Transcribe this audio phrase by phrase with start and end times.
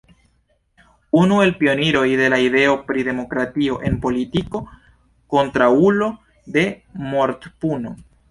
[1.23, 4.63] Unu el pioniroj de la ideo pri demokratio en politiko,
[5.35, 6.11] kontraŭulo
[6.59, 6.65] de
[7.13, 7.97] mortpuno.